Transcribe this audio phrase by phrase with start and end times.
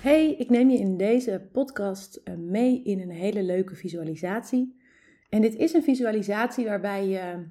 [0.00, 4.80] Hey, ik neem je in deze podcast eh, mee in een hele leuke visualisatie.
[5.28, 7.48] En dit is een visualisatie waarbij je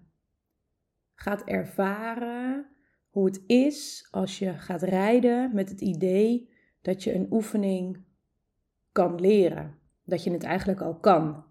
[1.16, 2.66] gaat ervaren
[3.10, 8.04] hoe het is als je gaat rijden met het idee dat je een oefening
[8.92, 9.78] kan leren.
[10.06, 11.44] Dat je het eigenlijk al kan.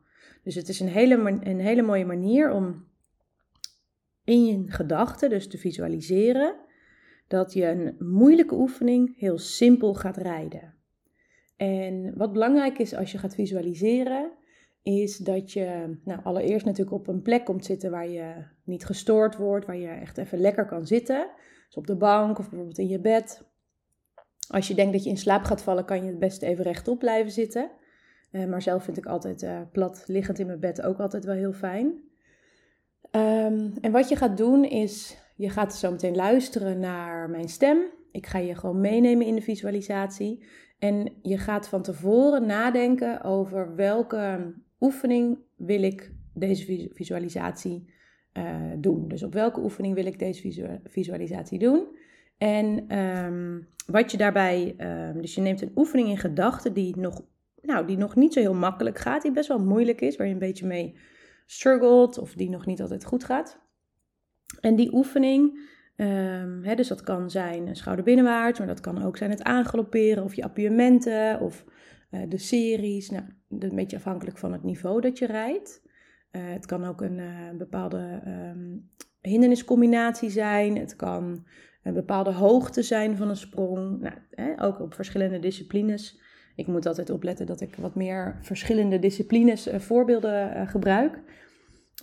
[0.43, 2.87] Dus het is een hele, een hele mooie manier om
[4.25, 6.57] in je gedachten dus te visualiseren
[7.29, 10.78] dat je een moeilijke oefening heel simpel gaat rijden.
[11.59, 14.31] En wat belangrijk is als je gaat visualiseren,
[14.83, 18.35] is dat je nou, allereerst natuurlijk op een plek komt zitten waar je
[18.65, 21.27] niet gestoord wordt, waar je echt even lekker kan zitten.
[21.67, 23.43] Dus op de bank of bijvoorbeeld in je bed.
[24.49, 26.99] Als je denkt dat je in slaap gaat vallen, kan je het best even rechtop
[26.99, 27.71] blijven zitten.
[28.33, 31.35] Uh, maar zelf vind ik altijd uh, plat liggend in mijn bed ook altijd wel
[31.35, 31.87] heel fijn.
[33.11, 37.79] Um, en wat je gaat doen is, je gaat zo meteen luisteren naar mijn stem.
[38.13, 40.45] Ik ga je gewoon meenemen in de visualisatie.
[40.79, 47.93] En je gaat van tevoren nadenken over welke oefening wil ik deze visualisatie
[48.33, 49.09] uh, doen.
[49.09, 51.87] Dus op welke oefening wil ik deze visualisatie doen.
[52.39, 57.23] En um, wat je daarbij, um, dus je neemt een oefening in gedachten die nog,
[57.63, 60.33] nou, die nog niet zo heel makkelijk gaat, die best wel moeilijk is, waar je
[60.33, 60.97] een beetje mee
[61.47, 63.61] struggelt of die nog niet altijd goed gaat.
[64.61, 65.59] En die oefening,
[66.63, 70.25] hè, dus dat kan zijn een schouder binnenwaarts, maar dat kan ook zijn het aangalopperen
[70.25, 71.65] of je appuiementen of
[72.11, 73.11] uh, de series.
[73.11, 73.25] Nou,
[73.59, 75.83] een beetje afhankelijk van het niveau dat je rijdt.
[76.33, 77.21] Uh, het kan ook een
[77.59, 78.91] bepaalde um,
[79.21, 80.77] hinderniscombinatie zijn.
[80.79, 81.47] Het kan
[81.83, 84.01] een bepaalde hoogte zijn van een sprong.
[84.01, 86.21] Nou, ook op verschillende disciplines.
[86.55, 91.23] Ik moet altijd opletten dat ik wat meer verschillende disciplines voorbeelden gebruik.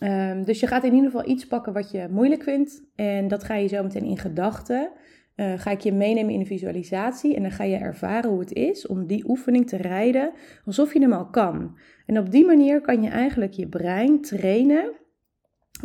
[0.03, 2.83] Um, dus je gaat in ieder geval iets pakken wat je moeilijk vindt.
[2.95, 4.91] En dat ga je zo meteen in gedachten.
[5.35, 7.35] Uh, ga ik je meenemen in de visualisatie.
[7.35, 10.31] En dan ga je ervaren hoe het is om die oefening te rijden
[10.65, 11.77] alsof je hem al kan.
[12.05, 14.91] En op die manier kan je eigenlijk je brein trainen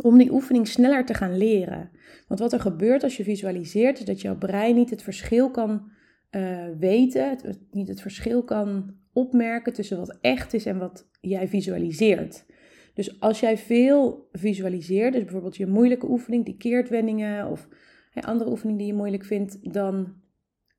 [0.01, 1.89] om die oefening sneller te gaan leren.
[2.27, 5.91] Want wat er gebeurt als je visualiseert, is dat jouw brein niet het verschil kan
[6.31, 7.37] uh, weten,
[7.71, 12.45] niet het verschil kan opmerken tussen wat echt is en wat jij visualiseert.
[12.93, 17.67] Dus als jij veel visualiseert, dus bijvoorbeeld je moeilijke oefening, die keertwendingen of
[18.11, 20.13] hè, andere oefening die je moeilijk vindt, dan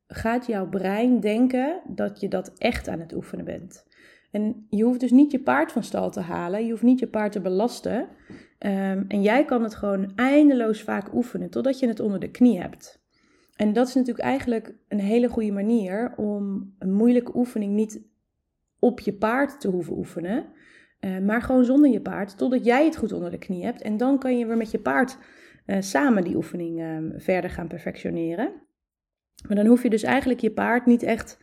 [0.07, 3.87] gaat jouw brein denken dat je dat echt aan het oefenen bent.
[4.31, 7.09] En je hoeft dus niet je paard van stal te halen, je hoeft niet je
[7.09, 8.01] paard te belasten.
[8.01, 12.61] Um, en jij kan het gewoon eindeloos vaak oefenen totdat je het onder de knie
[12.61, 13.03] hebt.
[13.57, 18.03] En dat is natuurlijk eigenlijk een hele goede manier om een moeilijke oefening niet
[18.79, 20.47] op je paard te hoeven oefenen,
[21.05, 23.83] uh, maar gewoon zonder je paard, totdat jij het goed onder de knie hebt.
[23.83, 25.19] En dan kan je weer met je paard
[25.67, 28.53] uh, samen die oefening uh, verder gaan perfectioneren.
[29.49, 31.41] Maar dan hoef je dus eigenlijk je paard niet echt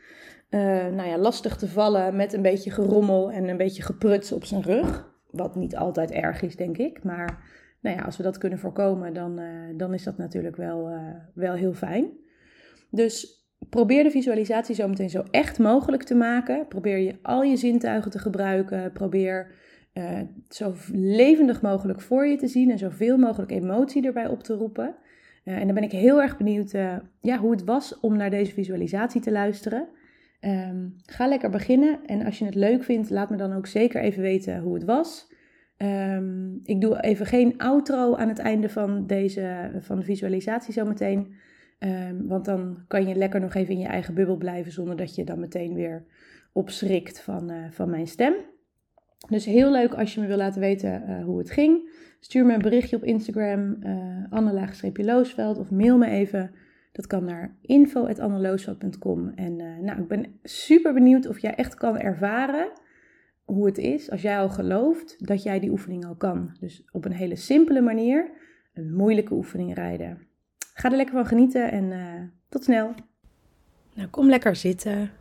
[0.49, 4.61] nou ja, lastig te vallen met een beetje gerommel en een beetje gepruts op zijn
[4.61, 5.13] rug.
[5.31, 7.03] Wat niet altijd erg is, denk ik.
[7.03, 7.43] Maar
[7.81, 9.41] nou ja, als we dat kunnen voorkomen, dan,
[9.77, 10.89] dan is dat natuurlijk wel,
[11.33, 12.11] wel heel fijn.
[12.89, 13.38] Dus
[13.69, 16.67] probeer de visualisatie zo meteen zo echt mogelijk te maken.
[16.67, 18.91] Probeer je al je zintuigen te gebruiken.
[18.91, 19.51] Probeer
[19.93, 24.53] uh, zo levendig mogelijk voor je te zien en zoveel mogelijk emotie erbij op te
[24.53, 24.95] roepen.
[25.43, 26.71] en dan ben ik heel erg benieuwd
[27.21, 29.87] ja, hoe het was om naar deze visualisatie te luisteren.
[30.41, 34.01] Um, ga lekker beginnen en als je het leuk vindt, laat me dan ook zeker
[34.01, 35.31] even weten hoe het was.
[35.77, 41.33] Um, ik doe even geen outro aan het einde van deze van de visualisatie zometeen.
[41.79, 45.15] Um, want dan kan je lekker nog even in je eigen bubbel blijven zonder dat
[45.15, 46.05] je dan meteen weer
[46.53, 48.33] opschrikt van, uh, van mijn stem.
[49.29, 51.89] Dus heel leuk als je me wil laten weten uh, hoe het ging.
[52.19, 56.51] Stuur me een berichtje op Instagram, uh, Anne-Loosveld, of mail me even.
[56.91, 59.29] Dat kan naar info.anneloosveld.com.
[59.35, 62.71] En nou, ik ben super benieuwd of jij echt kan ervaren
[63.45, 66.57] hoe het is als jij al gelooft dat jij die oefening al kan.
[66.59, 68.31] Dus op een hele simpele manier
[68.73, 70.28] een moeilijke oefening rijden.
[70.79, 72.93] Ga er lekker van genieten en uh, tot snel.
[73.93, 75.11] Nou, kom lekker zitten.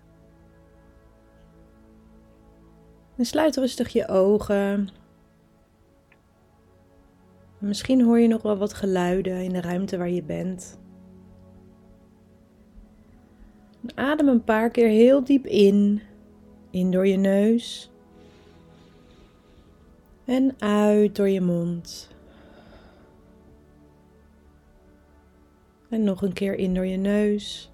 [3.17, 4.89] En sluit rustig je ogen.
[7.59, 10.81] Misschien hoor je nog wel wat geluiden in de ruimte waar je bent.
[13.95, 16.03] Adem een paar keer heel diep in.
[16.71, 17.91] In door je neus.
[20.25, 22.17] En uit door je mond.
[25.89, 27.71] En nog een keer in door je neus.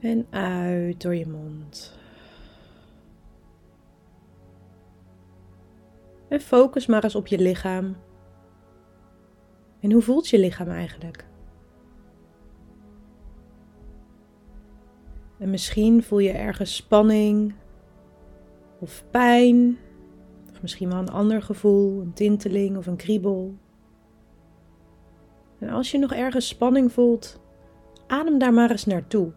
[0.00, 1.96] En uit door je mond.
[6.28, 7.96] En focus maar eens op je lichaam.
[9.80, 11.26] En hoe voelt je lichaam eigenlijk?
[15.38, 17.54] En misschien voel je ergens spanning
[18.78, 19.78] of pijn,
[20.52, 23.54] of misschien wel een ander gevoel, een tinteling of een kriebel.
[25.58, 27.40] En als je nog ergens spanning voelt,
[28.06, 29.32] adem daar maar eens naartoe.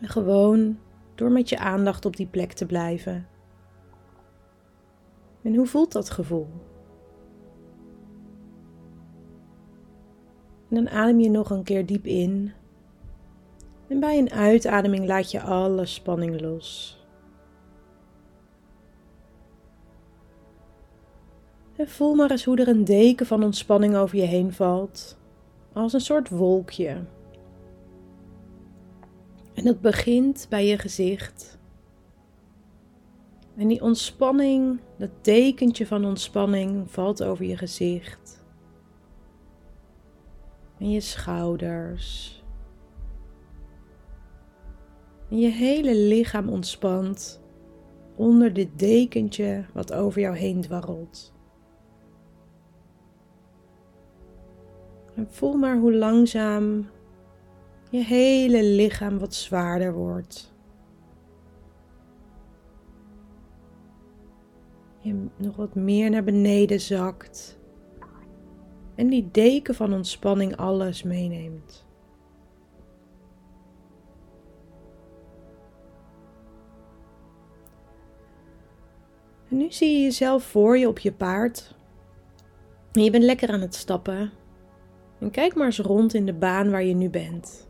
[0.00, 0.78] En gewoon
[1.14, 3.28] door met je aandacht op die plek te blijven.
[5.42, 6.48] En hoe voelt dat gevoel?
[10.68, 12.52] En dan adem je nog een keer diep in.
[13.88, 16.95] En bij een uitademing laat je alle spanning los.
[21.76, 25.18] En voel maar eens hoe er een deken van ontspanning over je heen valt,
[25.72, 27.04] als een soort wolkje.
[29.54, 31.58] En dat begint bij je gezicht.
[33.56, 38.44] En die ontspanning, dat dekentje van ontspanning valt over je gezicht.
[40.78, 42.34] En je schouders.
[45.30, 47.40] En je hele lichaam ontspant
[48.14, 51.34] onder dit dekentje wat over jou heen dwarrelt.
[55.16, 56.86] En voel maar hoe langzaam
[57.90, 60.54] je hele lichaam wat zwaarder wordt.
[64.98, 67.58] Je nog wat meer naar beneden zakt.
[68.94, 71.86] En die deken van ontspanning alles meeneemt.
[79.48, 81.74] En nu zie je jezelf voor je op je paard.
[82.92, 84.32] En je bent lekker aan het stappen.
[85.18, 87.68] En kijk maar eens rond in de baan waar je nu bent.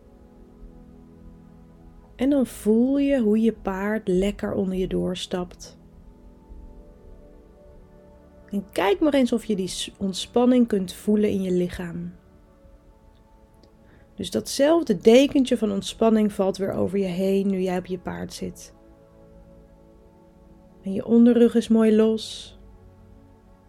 [2.16, 5.78] En dan voel je hoe je paard lekker onder je doorstapt.
[8.50, 12.12] En kijk maar eens of je die ontspanning kunt voelen in je lichaam.
[14.14, 18.32] Dus datzelfde dekentje van ontspanning valt weer over je heen nu jij op je paard
[18.32, 18.74] zit.
[20.82, 22.54] En je onderrug is mooi los.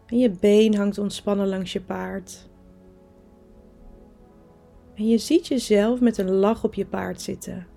[0.06, 2.46] En je been hangt ontspannen langs je paard.
[4.97, 7.67] En je ziet jezelf met een lach op je paard zitten.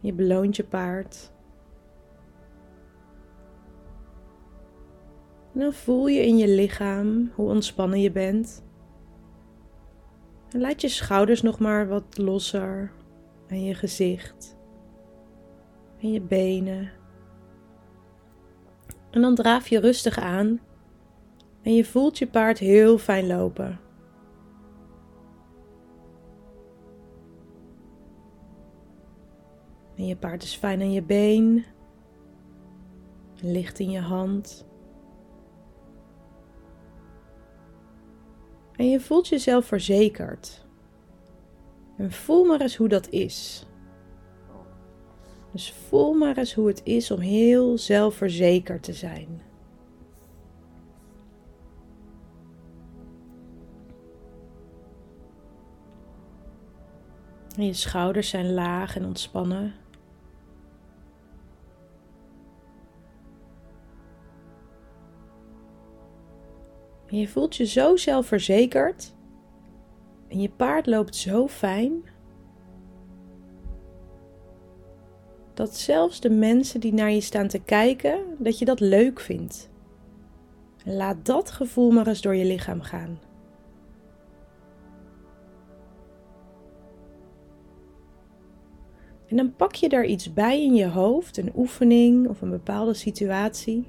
[0.00, 1.32] Je beloont je paard.
[5.54, 8.64] En dan voel je in je lichaam hoe ontspannen je bent.
[10.50, 12.92] En laat je schouders nog maar wat losser.
[13.46, 14.56] En je gezicht.
[16.00, 16.90] En je benen.
[19.10, 20.60] En dan draaf je rustig aan.
[21.62, 23.86] En je voelt je paard heel fijn lopen.
[29.98, 31.64] En je paard is fijn aan je been,
[33.40, 34.66] ligt in je hand.
[38.76, 40.66] En je voelt jezelf verzekerd.
[41.96, 43.66] En voel maar eens hoe dat is.
[45.52, 49.40] Dus voel maar eens hoe het is om heel zelfverzekerd te zijn.
[57.56, 59.74] En je schouders zijn laag en ontspannen.
[67.10, 69.14] Je voelt je zo zelfverzekerd.
[70.28, 72.02] En je paard loopt zo fijn.
[75.54, 79.70] Dat zelfs de mensen die naar je staan te kijken, dat je dat leuk vindt.
[80.84, 83.18] En laat dat gevoel maar eens door je lichaam gaan.
[89.26, 92.94] En dan pak je daar iets bij in je hoofd, een oefening of een bepaalde
[92.94, 93.86] situatie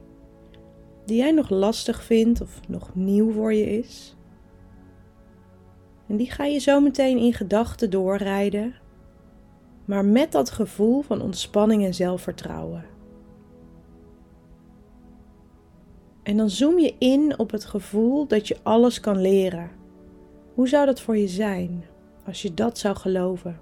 [1.09, 4.15] die jij nog lastig vindt of nog nieuw voor je is.
[6.07, 8.75] En die ga je zo meteen in gedachten doorrijden,
[9.85, 12.85] maar met dat gevoel van ontspanning en zelfvertrouwen.
[16.23, 19.71] En dan zoom je in op het gevoel dat je alles kan leren.
[20.53, 21.85] Hoe zou dat voor je zijn
[22.25, 23.59] als je dat zou geloven?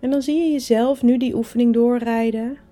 [0.00, 2.64] En dan zie je jezelf nu die oefening doorrijden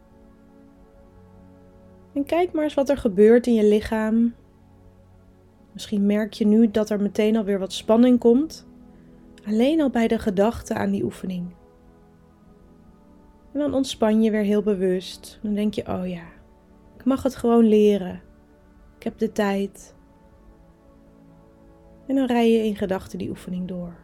[2.27, 4.35] kijk maar eens wat er gebeurt in je lichaam
[5.75, 8.67] Misschien merk je nu dat er meteen alweer wat spanning komt,
[9.47, 11.55] alleen al bij de gedachte aan die oefening.
[13.53, 15.39] En dan ontspan je weer heel bewust.
[15.43, 16.25] Dan denk je: oh ja,
[16.97, 18.23] ik mag het gewoon leren.
[18.97, 19.95] Ik heb de tijd.
[22.07, 23.97] En dan rij je in gedachten die oefening door.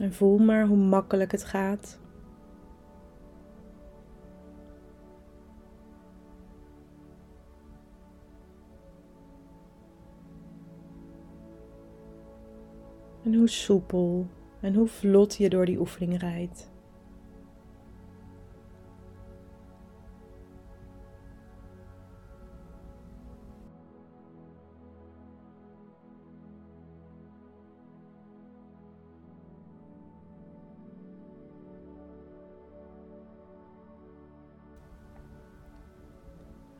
[0.00, 2.00] En voel maar hoe makkelijk het gaat.
[13.24, 14.26] En hoe soepel
[14.60, 16.69] en hoe vlot je door die oefening rijdt.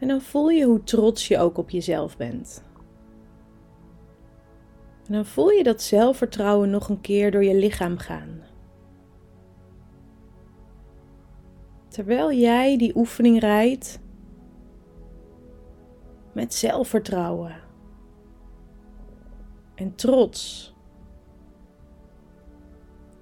[0.01, 2.65] En dan voel je hoe trots je ook op jezelf bent.
[5.07, 8.41] En dan voel je dat zelfvertrouwen nog een keer door je lichaam gaan.
[11.89, 14.01] Terwijl jij die oefening rijdt
[16.33, 17.55] met zelfvertrouwen
[19.75, 20.75] en trots.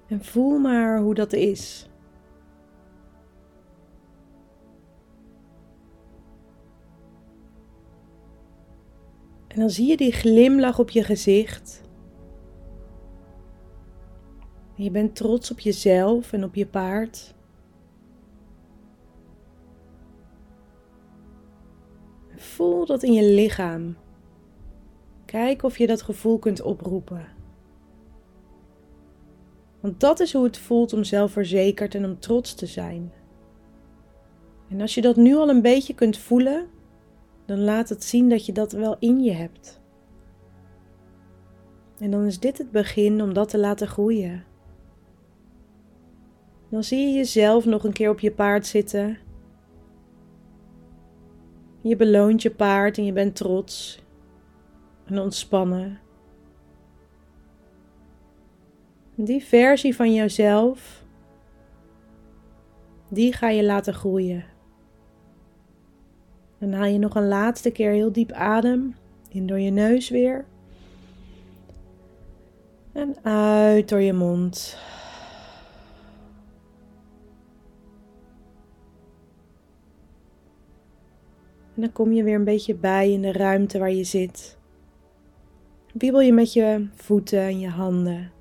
[0.07, 1.88] En voel maar hoe dat is.
[9.49, 11.81] En dan zie je die glimlach op je gezicht.
[14.83, 17.33] je bent trots op jezelf en op je paard.
[22.35, 23.97] Voel dat in je lichaam.
[25.25, 27.27] Kijk of je dat gevoel kunt oproepen.
[29.79, 33.11] Want dat is hoe het voelt om zelfverzekerd en om trots te zijn.
[34.69, 36.67] En als je dat nu al een beetje kunt voelen,
[37.49, 39.81] dan laat het zien dat je dat wel in je hebt.
[41.99, 44.43] En dan is dit het begin om dat te laten groeien.
[46.69, 49.17] Dan zie je jezelf nog een keer op je paard zitten.
[51.81, 54.03] Je beloont je paard en je bent trots
[55.05, 55.99] en ontspannen.
[59.15, 61.05] Die versie van jezelf,
[63.09, 64.57] die ga je laten groeien.
[66.59, 68.95] Dan haal je nog een laatste keer heel diep adem.
[69.29, 70.45] In door je neus weer.
[72.91, 74.77] En uit door je mond.
[81.75, 84.57] En dan kom je weer een beetje bij in de ruimte waar je zit.
[85.93, 88.31] Wiebel je met je voeten en je handen.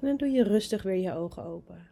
[0.00, 1.87] En dan doe je rustig weer je ogen open.